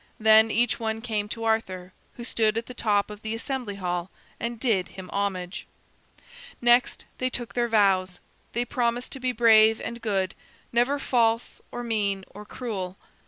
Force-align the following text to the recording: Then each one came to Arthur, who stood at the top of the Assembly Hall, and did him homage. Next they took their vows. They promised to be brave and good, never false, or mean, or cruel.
Then 0.19 0.49
each 0.49 0.79
one 0.79 0.99
came 1.01 1.29
to 1.29 1.43
Arthur, 1.43 1.93
who 2.15 2.23
stood 2.23 2.57
at 2.57 2.65
the 2.65 2.73
top 2.73 3.11
of 3.11 3.21
the 3.21 3.35
Assembly 3.35 3.75
Hall, 3.75 4.09
and 4.39 4.59
did 4.59 4.87
him 4.87 5.11
homage. 5.11 5.67
Next 6.59 7.05
they 7.19 7.29
took 7.29 7.53
their 7.53 7.67
vows. 7.69 8.17
They 8.53 8.65
promised 8.65 9.11
to 9.11 9.19
be 9.19 9.31
brave 9.31 9.79
and 9.79 10.01
good, 10.01 10.33
never 10.73 10.97
false, 10.97 11.61
or 11.71 11.83
mean, 11.83 12.25
or 12.31 12.45
cruel. 12.45 12.97